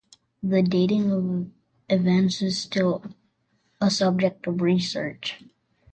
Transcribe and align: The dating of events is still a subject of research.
The 0.41 0.63
dating 0.63 1.11
of 1.11 1.51
events 1.87 2.41
is 2.41 2.57
still 2.59 3.03
a 3.79 3.91
subject 3.91 4.47
of 4.47 4.59
research. 4.59 5.37